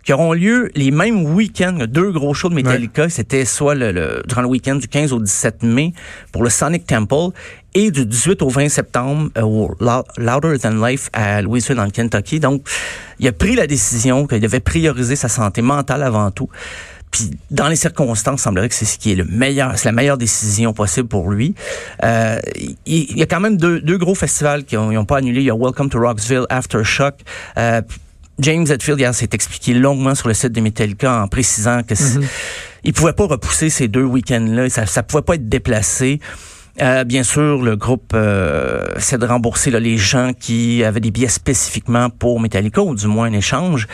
qui 0.07 0.13
auront 0.13 0.31
lieu 0.31 0.71
les 0.74 0.89
mêmes 0.89 1.25
week-ends. 1.36 1.79
Deux 1.86 2.13
gros 2.13 2.33
shows 2.33 2.47
de 2.47 2.53
Metallica. 2.53 3.09
C'était 3.09 3.43
soit 3.43 3.75
le, 3.75 4.24
durant 4.25 4.41
le 4.41 4.47
week-end 4.47 4.75
du 4.75 4.88
15 4.88 5.12
au 5.12 5.19
17 5.19 5.63
mai 5.63 5.91
pour 6.31 6.43
le 6.43 6.50
Sonic 6.50 6.88
Temple 6.88 7.36
et 7.74 7.91
du 7.91 8.05
18 8.05 8.41
au 8.41 8.47
20 8.47 8.69
septembre 8.69 9.29
euh, 9.38 9.41
au 9.41 9.75
Louder 9.81 10.59
Than 10.59 10.86
Life 10.86 11.09
à 11.12 11.41
Louisville, 11.41 11.77
en 11.81 11.89
Kentucky. 11.89 12.39
Donc, 12.39 12.62
il 13.19 13.27
a 13.27 13.33
pris 13.33 13.55
la 13.55 13.67
décision 13.67 14.27
qu'il 14.27 14.39
devait 14.39 14.62
prioriser 14.62 15.17
sa 15.17 15.27
santé 15.27 15.62
mentale 15.62 16.03
avant 16.03 16.31
tout. 16.31 16.47
Puis 17.11 17.31
dans 17.51 17.67
les 17.67 17.75
circonstances, 17.75 18.41
il 18.41 18.43
semblerait 18.43 18.69
que 18.69 18.75
c'est 18.75 18.85
ce 18.85 18.97
qui 18.97 19.11
est 19.11 19.15
le 19.15 19.23
meilleur, 19.23 19.77
c'est 19.77 19.85
la 19.85 19.93
meilleure 19.93 20.17
décision 20.17 20.73
possible 20.73 21.07
pour 21.07 21.31
lui. 21.31 21.55
Euh, 22.03 22.39
il, 22.85 23.17
y 23.17 23.23
a 23.23 23.25
quand 23.25 23.39
même 23.39 23.57
deux, 23.57 23.79
deux 23.81 23.97
gros 23.97 24.15
festivals 24.15 24.65
qui 24.65 24.75
n'ont 24.75 25.05
pas 25.05 25.17
annulé. 25.17 25.41
Il 25.41 25.45
y 25.45 25.51
a 25.51 25.55
Welcome 25.55 25.89
to 25.89 25.99
Rocksville, 25.99 26.45
Aftershock. 26.49 27.15
Euh, 27.57 27.81
James 28.39 28.67
Hetfield 28.69 28.99
hier 28.99 29.15
s'est 29.15 29.29
expliqué 29.31 29.73
longuement 29.73 30.13
sur 30.13 30.27
le 30.27 30.35
site 30.35 30.51
de 30.51 30.61
Metallica 30.61 31.23
en 31.23 31.27
précisant 31.27 31.81
que 31.81 31.93
mm 31.93 32.23
il 32.87 32.93
pouvait 32.93 33.13
pas 33.13 33.25
repousser 33.25 33.69
ces 33.69 33.89
deux 33.89 34.03
week-ends-là, 34.03 34.69
ça, 34.69 34.85
ça 34.85 35.03
pouvait 35.03 35.21
pas 35.21 35.35
être 35.35 35.49
déplacé. 35.49 36.19
Euh, 36.81 37.03
bien 37.03 37.23
sûr, 37.23 37.61
le 37.61 37.75
groupe 37.75 38.13
euh, 38.13 38.85
essaie 38.95 39.17
de 39.17 39.25
rembourser 39.25 39.71
là, 39.71 39.79
les 39.79 39.97
gens 39.97 40.31
qui 40.33 40.83
avaient 40.83 41.01
des 41.01 41.11
billets 41.11 41.27
spécifiquement 41.27 42.09
pour 42.09 42.39
Metallica, 42.39 42.81
ou 42.81 42.95
du 42.95 43.07
moins 43.07 43.27
un 43.27 43.33
échange. 43.33 43.87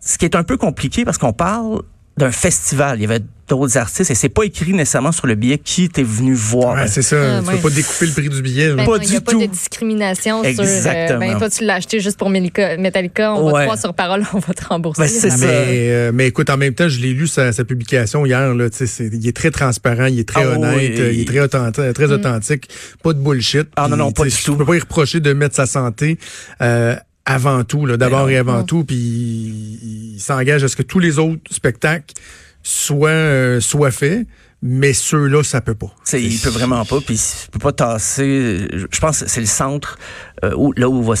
Ce 0.00 0.18
qui 0.18 0.24
est 0.24 0.34
un 0.34 0.42
peu 0.42 0.56
compliqué 0.56 1.04
parce 1.04 1.18
qu'on 1.18 1.32
parle 1.32 1.82
d'un 2.18 2.32
festival. 2.32 2.98
Il 2.98 3.02
y 3.02 3.04
avait 3.04 3.22
d'autres 3.48 3.78
artistes 3.78 4.10
et 4.10 4.14
c'est 4.14 4.28
pas 4.28 4.42
écrit 4.42 4.72
nécessairement 4.72 5.12
sur 5.12 5.26
le 5.26 5.34
billet 5.34 5.58
qui 5.58 5.84
était 5.84 6.02
venu 6.02 6.34
voir. 6.34 6.74
Ouais, 6.74 6.86
c'est 6.86 7.02
ça. 7.02 7.38
Ah, 7.38 7.40
tu 7.42 7.50
peux 7.50 7.68
pas 7.68 7.74
découper 7.74 8.06
le 8.06 8.12
prix 8.12 8.28
du 8.28 8.42
billet. 8.42 8.74
Ben, 8.74 8.84
pas 8.84 8.98
Il 9.02 9.10
n'y 9.10 9.16
a 9.16 9.20
pas 9.20 9.32
de 9.32 9.46
discrimination 9.46 10.44
Exactement. 10.44 11.06
sur. 11.06 11.14
Euh, 11.14 11.18
ben, 11.18 11.38
toi, 11.38 11.48
tu 11.48 11.64
l'as 11.64 11.74
acheté 11.74 12.00
juste 12.00 12.18
pour 12.18 12.28
Metallica. 12.28 13.34
On 13.34 13.50
va 13.50 13.60
te 13.60 13.64
voir 13.64 13.78
sur 13.78 13.94
parole, 13.94 14.24
on 14.34 14.38
va 14.38 14.52
te 14.52 14.64
rembourser. 14.66 15.02
Ben, 15.02 15.08
c'est 15.08 15.30
ça. 15.30 15.46
Mais, 15.46 15.90
euh, 15.90 16.10
mais, 16.12 16.26
écoute, 16.28 16.50
en 16.50 16.56
même 16.56 16.74
temps, 16.74 16.88
je 16.88 17.00
l'ai 17.00 17.12
lu 17.12 17.26
sa, 17.26 17.52
sa, 17.52 17.64
publication 17.64 18.26
hier. 18.26 18.54
Là, 18.54 18.68
c'est, 18.70 18.88
il 19.00 19.26
est 19.26 19.36
très 19.36 19.50
transparent, 19.50 20.06
il 20.06 20.18
est 20.18 20.28
très 20.28 20.44
ah, 20.44 20.56
honnête, 20.56 20.98
il 20.98 21.20
est 21.20 21.28
très 21.28 21.40
authentique, 21.40 21.92
très 21.94 22.08
mm. 22.08 22.12
authentique. 22.12 22.68
Pas 23.02 23.12
de 23.12 23.18
bullshit. 23.18 23.68
Ah 23.76 23.88
non, 23.88 23.96
non, 23.96 24.12
pas 24.12 24.24
du 24.24 24.30
tout. 24.30 24.52
Tu 24.52 24.58
peux 24.58 24.64
pas 24.64 24.76
y 24.76 24.80
reprocher 24.80 25.20
de 25.20 25.32
mettre 25.32 25.56
sa 25.56 25.66
santé 25.66 26.18
euh, 26.60 26.96
avant 27.28 27.62
tout, 27.62 27.86
d'abord 27.98 28.30
et 28.30 28.38
avant 28.38 28.64
tout, 28.64 28.84
puis 28.84 28.96
il, 28.96 30.14
il 30.14 30.20
s'engage 30.20 30.64
à 30.64 30.68
ce 30.68 30.76
que 30.76 30.82
tous 30.82 30.98
les 30.98 31.18
autres 31.18 31.42
spectacles 31.50 32.14
soit 32.62 33.10
euh, 33.10 33.60
soit 33.60 33.90
fait 33.90 34.26
mais 34.60 34.92
ceux-là, 34.92 35.44
ça 35.44 35.60
peut 35.60 35.74
pas. 35.74 35.94
C'est, 36.02 36.20
il 36.20 36.38
peut 36.40 36.48
vraiment 36.48 36.84
pas, 36.84 37.00
puis 37.00 37.14
il 37.14 37.50
peut 37.50 37.60
pas 37.60 37.72
tasser. 37.72 38.66
Je 38.72 38.98
pense 38.98 39.20
que 39.20 39.28
c'est 39.28 39.40
le 39.40 39.46
centre 39.46 39.98
euh, 40.44 40.52
où 40.56 40.72
là 40.72 40.88
où 40.88 41.02
va 41.02 41.14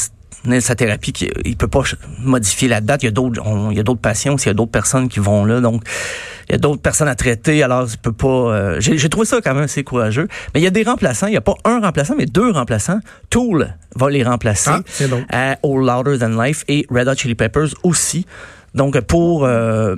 sa 0.60 0.74
thérapie, 0.74 1.12
qui, 1.12 1.30
il 1.44 1.56
peut 1.56 1.68
pas 1.68 1.82
modifier 2.20 2.68
la 2.68 2.80
date. 2.80 3.02
Il 3.02 3.06
y 3.06 3.08
a 3.08 3.12
d'autres, 3.12 3.42
il 3.70 3.76
y 3.76 3.80
a 3.80 3.82
d'autres 3.82 4.00
patients, 4.00 4.36
il 4.36 4.46
y 4.46 4.50
a 4.50 4.54
d'autres 4.54 4.70
personnes 4.70 5.08
qui 5.08 5.20
vont 5.20 5.44
là, 5.44 5.60
donc 5.60 5.82
il 6.48 6.52
y 6.52 6.54
a 6.54 6.58
d'autres 6.58 6.80
personnes 6.80 7.08
à 7.08 7.14
traiter. 7.14 7.62
Alors, 7.62 7.86
je 7.86 7.96
peux 7.96 8.12
pas. 8.12 8.28
Euh, 8.28 8.76
j'ai 8.80 9.08
trouvé 9.08 9.26
ça 9.26 9.40
quand 9.42 9.54
même 9.54 9.64
assez 9.64 9.84
courageux. 9.84 10.28
Mais 10.54 10.60
il 10.60 10.64
y 10.64 10.66
a 10.66 10.70
des 10.70 10.82
remplaçants. 10.82 11.26
Il 11.26 11.34
y 11.34 11.36
a 11.36 11.42
pas 11.42 11.54
un 11.64 11.80
remplaçant, 11.80 12.14
mais 12.16 12.26
deux 12.26 12.50
remplaçants. 12.50 13.00
Tool 13.30 13.74
va 13.94 14.10
les 14.10 14.22
remplacer 14.22 14.70
ah, 14.70 14.82
à 15.30 15.50
All 15.62 15.84
Louder 15.84 16.18
Than 16.18 16.42
Life 16.42 16.64
et 16.68 16.86
Red 16.90 17.08
Hot 17.08 17.16
Chili 17.16 17.34
Peppers 17.34 17.68
aussi. 17.82 18.26
Donc 18.74 19.00
pour 19.02 19.44
euh, 19.44 19.96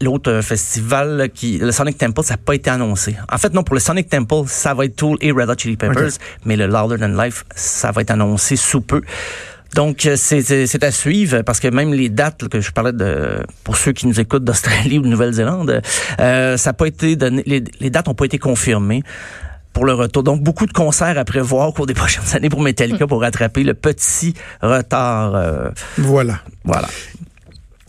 l'autre 0.00 0.40
festival 0.42 1.30
qui 1.32 1.58
le 1.58 1.72
Sonic 1.72 1.96
Temple 1.96 2.22
ça 2.22 2.34
n'a 2.34 2.38
pas 2.38 2.54
été 2.54 2.70
annoncé. 2.70 3.16
En 3.32 3.38
fait 3.38 3.54
non 3.54 3.62
pour 3.62 3.74
le 3.74 3.80
Sonic 3.80 4.08
Temple 4.08 4.42
ça 4.46 4.74
va 4.74 4.84
être 4.84 4.96
Tool 4.96 5.16
et 5.20 5.30
Red 5.30 5.48
Hot 5.48 5.54
Chili 5.56 5.76
Peppers 5.76 6.10
mais 6.44 6.56
le 6.56 6.66
Louder 6.66 6.98
Than 6.98 7.22
Life 7.22 7.44
ça 7.54 7.92
va 7.92 8.02
être 8.02 8.10
annoncé 8.10 8.56
sous 8.56 8.80
peu. 8.80 9.00
Donc 9.74 10.08
c'est 10.16 10.84
à 10.84 10.90
suivre 10.90 11.42
parce 11.42 11.60
que 11.60 11.68
même 11.68 11.92
les 11.94 12.08
dates 12.08 12.48
que 12.48 12.60
je 12.60 12.72
parlais 12.72 12.92
de 12.92 13.38
pour 13.64 13.76
ceux 13.76 13.92
qui 13.92 14.06
nous 14.06 14.18
écoutent 14.20 14.44
d'Australie 14.44 14.98
ou 15.00 15.02
de 15.02 15.08
Nouvelle-Zélande, 15.08 15.82
euh, 16.20 16.56
ça 16.56 16.70
a 16.70 16.72
pas 16.72 16.86
été 16.86 17.16
donné, 17.16 17.42
les, 17.46 17.62
les 17.80 17.90
dates 17.90 18.08
ont 18.08 18.14
pas 18.14 18.24
été 18.24 18.38
confirmées 18.38 19.02
pour 19.72 19.84
le 19.84 19.92
retour. 19.92 20.22
Donc, 20.22 20.42
beaucoup 20.42 20.66
de 20.66 20.72
concerts 20.72 21.18
à 21.18 21.24
prévoir 21.24 21.68
au 21.68 21.72
cours 21.72 21.86
des 21.86 21.94
prochaines 22.02 22.34
années 22.34 22.48
pour 22.48 22.60
Metallica 22.60 23.06
pour 23.06 23.20
rattraper 23.20 23.62
le 23.62 23.74
petit 23.74 24.34
retard. 24.62 25.34
Euh, 25.34 25.70
voilà. 25.98 26.40
Voilà. 26.64 26.88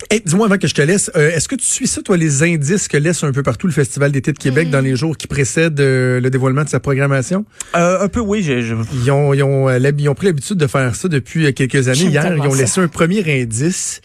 Hey, 0.09 0.21
dis-moi 0.25 0.47
avant 0.47 0.57
que 0.57 0.67
je 0.67 0.73
te 0.73 0.81
laisse, 0.81 1.11
euh, 1.15 1.31
est-ce 1.31 1.47
que 1.47 1.55
tu 1.55 1.65
suis 1.65 1.87
ça, 1.87 2.01
toi, 2.01 2.17
les 2.17 2.43
indices 2.43 2.87
que 2.87 2.97
laisse 2.97 3.23
un 3.23 3.31
peu 3.31 3.43
partout 3.43 3.67
le 3.67 3.73
Festival 3.73 4.11
d'été 4.11 4.33
de 4.33 4.37
Québec 4.37 4.69
dans 4.69 4.81
les 4.81 4.95
jours 4.95 5.15
qui 5.15 5.27
précèdent 5.27 5.79
euh, 5.79 6.19
le 6.19 6.29
dévoilement 6.29 6.63
de 6.63 6.69
sa 6.69 6.79
programmation? 6.79 7.45
Euh, 7.75 8.01
un 8.01 8.07
peu, 8.07 8.19
oui. 8.19 8.43
Je, 8.43 8.75
Ils, 8.93 9.11
ont, 9.11 9.33
ils, 9.33 9.43
ont, 9.43 9.69
ils 9.69 10.09
ont 10.09 10.15
pris 10.15 10.27
l'habitude 10.27 10.57
de 10.57 10.67
faire 10.67 10.95
ça 10.95 11.07
depuis 11.07 11.53
quelques 11.53 11.87
années. 11.87 11.99
Hier, 11.99 12.35
ils 12.35 12.41
ont 12.41 12.53
laissé 12.53 12.81
un 12.81 12.87
premier 12.87 13.23
indice. 13.41 14.01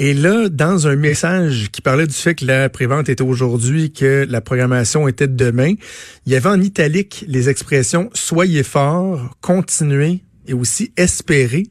Et 0.00 0.12
là, 0.12 0.48
dans 0.48 0.88
un 0.88 0.96
message 0.96 1.68
qui 1.70 1.80
parlait 1.80 2.06
du 2.06 2.14
fait 2.14 2.34
que 2.34 2.44
la 2.44 2.68
prévente 2.68 3.08
était 3.08 3.22
aujourd'hui, 3.22 3.92
que 3.92 4.26
la 4.28 4.40
programmation 4.40 5.06
était 5.06 5.28
demain, 5.28 5.74
il 6.26 6.32
y 6.32 6.36
avait 6.36 6.48
en 6.48 6.60
italique 6.60 7.24
les 7.28 7.48
expressions 7.48 8.10
soyez 8.12 8.64
fort, 8.64 9.36
continuez 9.40 10.24
et 10.48 10.52
aussi 10.52 10.92
espérez. 10.96 11.64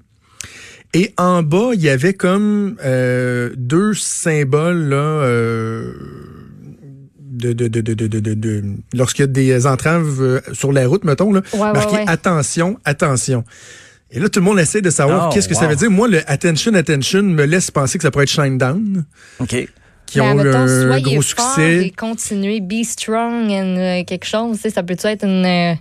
Et 0.93 1.13
en 1.17 1.41
bas, 1.41 1.71
il 1.73 1.81
y 1.81 1.89
avait 1.89 2.13
comme 2.13 2.77
euh, 2.83 3.50
deux 3.57 3.93
symboles 3.93 4.89
là. 4.89 4.95
Euh, 4.95 5.93
de, 7.17 7.51
de, 7.51 7.67
de, 7.67 7.81
de, 7.81 8.07
de, 8.07 8.19
de, 8.35 8.63
lorsqu'il 8.93 9.23
y 9.23 9.27
a 9.27 9.27
des 9.27 9.65
entraves 9.65 10.21
euh, 10.21 10.39
sur 10.53 10.71
la 10.71 10.88
route, 10.88 11.03
mettons, 11.03 11.33
là, 11.33 11.41
marqué 11.57 11.97
attention, 12.07 12.77
attention. 12.85 13.43
Et 14.12 14.19
là, 14.19 14.29
tout 14.29 14.39
le 14.39 14.45
monde 14.45 14.59
essaie 14.59 14.81
de 14.81 14.91
savoir 14.91 15.27
oh, 15.27 15.33
qu'est-ce 15.33 15.50
que 15.50 15.55
ça 15.55 15.67
veut 15.67 15.75
dire. 15.75 15.89
Moi, 15.89 16.07
le 16.07 16.21
attention, 16.29 16.73
attention 16.75 17.23
me 17.23 17.43
laisse 17.45 17.71
penser 17.71 17.97
que 17.97 18.03
ça 18.03 18.12
pourrait 18.12 18.25
être 18.25 18.29
Shine 18.29 18.59
Down. 18.59 19.03
OK. 19.39 19.67
Qui 20.05 20.21
ont 20.21 20.41
eu 20.41 20.53
un 20.53 21.01
gros 21.01 21.23
succès. 21.23 21.88
Et 21.88 21.89
continuer, 21.89 22.62
be 22.62 22.83
strong 22.83 23.50
and 23.50 24.03
quelque 24.05 24.25
chose. 24.25 24.59
Ça 24.59 24.83
peut 24.83 24.95
être 25.01 25.25
une 25.25 25.75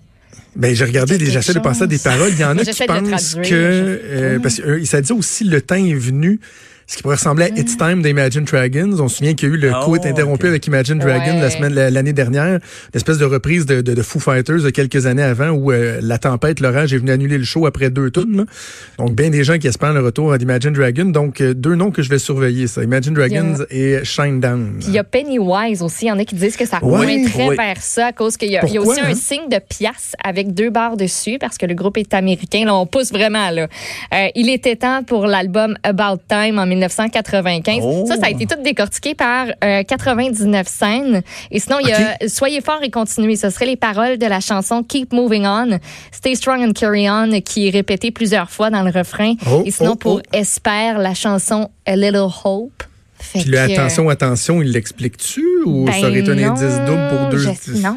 ben, 0.55 0.75
j'ai 0.75 0.85
regardé, 0.85 1.19
j'essaie 1.19 1.55
de 1.55 1.61
penser 1.61 1.83
à 1.85 1.87
des 1.87 1.99
paroles. 1.99 2.31
Il 2.33 2.41
y 2.41 2.45
en 2.45 2.59
a 2.59 2.65
qui 2.65 2.85
pensent 2.85 3.37
que, 3.37 3.51
euh, 3.53 4.39
parce 4.39 4.57
que 4.57 4.63
euh, 4.63 4.85
ça 4.85 5.01
dit 5.01 5.13
aussi 5.13 5.45
le 5.45 5.63
temps 5.63 5.77
est 5.77 5.95
venu 5.95 6.41
ce 6.87 6.97
qui 6.97 7.03
pourrait 7.03 7.17
ressembler 7.17 7.45
à 7.45 7.49
It's 7.49 7.77
Time 7.77 8.03
d'Imagine 8.03 8.45
Dragons. 8.45 8.99
On 8.99 9.09
se 9.09 9.17
souvient 9.17 9.35
qu'il 9.35 9.49
y 9.49 9.53
a 9.53 9.55
eu 9.55 9.59
le 9.59 9.73
oh, 9.75 9.85
coup 9.85 9.95
interrompu 9.95 10.47
avec 10.47 10.67
Imagine 10.67 10.99
Dragons 10.99 11.41
la 11.41 11.51
semaine 11.51 11.75
l'année 11.75 12.12
dernière, 12.12 12.55
une 12.55 12.61
espèce 12.95 13.19
de 13.19 13.25
reprise 13.25 13.67
de, 13.67 13.81
de, 13.81 13.95
de, 13.95 14.03
Foo 14.03 14.21
Fighters 14.21 14.62
de 14.62 14.71
quelques 14.71 15.07
années 15.07 15.23
avant 15.23 15.51
où 15.51 15.73
euh, 15.73 16.01
la 16.03 16.19
tempête, 16.19 16.61
l'orage 16.61 16.93
est 16.93 16.99
venu 16.99 17.11
annuler 17.11 17.39
le 17.39 17.45
show 17.45 17.67
après 17.67 17.91
deux 17.91 18.11
tours. 18.11 18.27
Donc 18.99 19.12
bien 19.15 19.31
des 19.31 19.45
gens 19.45 19.59
qui 19.59 19.67
espèrent 19.67 19.93
le 19.93 20.01
retour 20.01 20.37
d'Imagine 20.39 20.73
Dragons. 20.73 21.11
Donc 21.11 21.41
euh, 21.41 21.55
deux 21.55 21.75
noms 21.75 21.91
que 21.91 22.03
je 22.03 22.09
vais 22.09 22.19
surveiller, 22.19 22.67
ça, 22.67 22.83
Imagine 22.83 23.15
Dragons 23.15 23.65
et 23.71 24.05
Shinedown. 24.05 24.81
il 24.87 24.93
y 24.93 24.99
a 24.99 25.05
Pennywise 25.05 25.83
aussi, 25.83 26.07
il 26.07 26.09
y 26.09 26.12
en 26.12 26.19
a 26.19 26.25
qui 26.25 26.35
disent 26.35 26.57
que 26.57 26.67
ça 26.67 26.81
pointerait 26.81 27.57
vers 27.57 27.83
ça 27.83 28.07
à 28.09 28.12
cause 28.12 28.37
qu'il 28.37 28.51
y, 28.51 28.57
a 28.57 28.65
aussi 28.65 29.01
un 29.01 29.11
hein? 29.11 29.15
signe 29.15 29.49
de 29.49 29.59
pièce 29.59 30.15
avec 30.23 30.53
deux 30.55 30.71
barres 30.71 30.97
dessus 30.97 31.39
parce 31.39 31.59
que 31.59 31.67
le 31.67 31.75
groupe 31.75 31.99
est 31.99 32.15
américain. 32.15 32.65
Là, 32.65 32.75
on 32.75 32.87
pousse 32.87 33.12
vraiment 33.12 33.51
là. 33.51 33.69
Euh, 34.15 34.29
il 34.35 34.51
était 34.51 34.77
temps 34.77 35.03
pour 35.03 35.27
l'album 35.27 35.77
About 35.83 36.23
Time 36.29 36.59
en 36.59 36.67
1995. 36.75 38.07
Ça, 38.07 38.17
ça 38.17 38.26
a 38.26 38.31
été 38.31 38.47
tout 38.47 38.61
décortiqué 38.62 39.14
par 39.14 39.47
99 39.61 40.67
euh, 40.67 40.71
scènes. 40.71 41.23
Et 41.50 41.61
sinon, 41.61 41.79
il 41.81 41.88
y 41.88 41.93
a 41.93 42.17
Soyez 42.29 42.61
fort 42.61 42.81
et 42.83 42.91
continuez. 42.91 43.37
Ce 43.37 43.50
serait 43.50 43.67
les 43.67 43.76
paroles 43.76 44.19
de 44.19 44.26
la 44.26 44.41
chanson 44.41 44.83
Keep 44.83 45.12
Moving 45.12 45.47
On, 45.47 45.79
Stay 46.11 46.35
Strong 46.35 46.62
and 46.62 46.73
Carry 46.73 47.09
On, 47.09 47.41
qui 47.41 47.69
est 47.69 47.71
répétée 47.71 48.11
plusieurs 48.11 48.50
fois 48.50 48.71
dans 48.71 48.83
le 48.83 48.91
refrain. 48.91 49.35
Oh, 49.50 49.62
et 49.64 49.71
sinon, 49.71 49.93
oh, 49.93 49.97
pour. 49.97 50.23
Espère, 50.33 50.99
la 50.99 51.14
chanson 51.14 51.71
A 51.87 51.97
Little 51.97 52.29
Hope. 52.45 52.83
Puis 53.35 53.45
le 53.45 53.59
attention, 53.59 54.09
attention, 54.09 54.62
il 54.62 54.73
l'explique-tu 54.73 55.45
ou 55.64 55.87
ça 55.91 56.09
aurait 56.09 56.19
été 56.19 56.31
un 56.31 56.37
ben 56.37 56.50
indice 56.50 56.79
double 56.87 57.09
pour 57.09 57.29
deux? 57.29 57.47
non. 57.81 57.97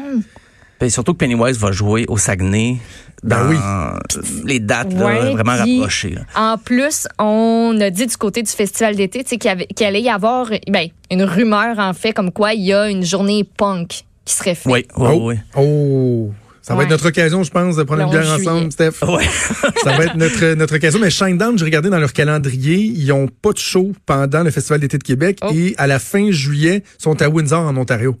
Ben, 0.80 0.90
surtout 0.90 1.14
que 1.14 1.18
Pennywise 1.18 1.58
va 1.58 1.72
jouer 1.72 2.04
au 2.08 2.18
Saguenay 2.18 2.76
ben 3.22 3.50
dans 3.50 3.98
les 4.44 4.60
dates 4.60 4.92
vraiment 4.92 5.56
rapprochées. 5.56 6.16
En 6.34 6.58
plus, 6.58 7.08
on 7.18 7.76
a 7.80 7.90
dit 7.90 8.06
du 8.06 8.16
côté 8.16 8.42
du 8.42 8.50
festival 8.50 8.94
d'été 8.94 9.24
qu'il 9.24 9.86
allait 9.86 10.02
y 10.02 10.10
avoir 10.10 10.50
ben, 10.68 10.88
une 11.10 11.22
rumeur 11.22 11.78
en 11.78 11.94
fait 11.94 12.12
comme 12.12 12.30
quoi 12.30 12.52
il 12.52 12.64
y 12.64 12.72
a 12.72 12.88
une 12.88 13.04
journée 13.04 13.44
punk 13.44 14.04
qui 14.24 14.34
serait 14.34 14.54
faite. 14.54 14.72
Oui, 14.72 14.86
oh, 14.96 15.18
oui. 15.22 15.36
Oh. 15.56 16.30
Ça 16.66 16.74
va 16.74 16.82
être 16.82 16.90
notre 16.90 17.06
occasion, 17.06 17.44
je 17.44 17.50
pense, 17.52 17.76
de 17.76 17.84
prendre 17.84 18.02
une 18.02 18.10
bière 18.10 18.28
ensemble, 18.28 18.72
Steph. 18.72 18.94
Ouais. 19.06 19.22
ça 19.84 19.96
va 19.96 20.04
être 20.04 20.16
notre, 20.16 20.54
notre 20.54 20.74
occasion. 20.74 20.98
Mais 20.98 21.10
Shinedown, 21.10 21.56
j'ai 21.56 21.64
regardé 21.64 21.90
dans 21.90 22.00
leur 22.00 22.12
calendrier, 22.12 22.78
ils 22.78 23.12
ont 23.12 23.28
pas 23.28 23.52
de 23.52 23.58
show 23.58 23.92
pendant 24.04 24.42
le 24.42 24.50
Festival 24.50 24.80
d'été 24.80 24.98
de 24.98 25.04
Québec 25.04 25.38
oh. 25.42 25.52
et 25.54 25.76
à 25.78 25.86
la 25.86 26.00
fin 26.00 26.32
juillet, 26.32 26.82
sont 26.98 27.22
à 27.22 27.28
Windsor, 27.28 27.60
en 27.60 27.76
Ontario. 27.76 28.16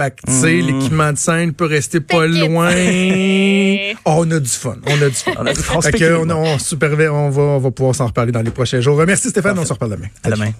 Fait 0.00 0.12
que, 0.12 0.26
tu 0.26 0.32
sais, 0.32 0.62
hmm. 0.62 0.66
l'équipement 0.66 1.12
de 1.12 1.18
scène 1.18 1.52
peut 1.52 1.66
rester 1.66 2.00
pas 2.00 2.26
loin. 2.26 2.70
Oh, 4.06 4.10
on 4.24 4.30
a 4.30 4.40
du 4.40 4.48
fun. 4.48 4.76
On 4.86 5.02
a 5.02 5.08
du 5.08 5.14
fun. 5.14 5.32
on 5.38 5.44
a 5.46 5.52
du 5.52 5.60
fun. 5.60 5.80
Fait 5.82 5.92
que, 5.92 6.14
on, 6.16 6.30
on, 6.30 6.56
on, 6.56 7.30
va, 7.30 7.42
on 7.42 7.58
va 7.58 7.70
pouvoir 7.70 7.94
s'en 7.94 8.06
reparler 8.06 8.32
dans 8.32 8.40
les 8.40 8.50
prochains 8.50 8.80
jours. 8.80 8.96
Merci 9.06 9.28
Stéphane, 9.28 9.58
on 9.58 9.64
se 9.66 9.72
reparle 9.74 9.92
demain. 9.92 10.08
À 10.22 10.30
demain. 10.30 10.52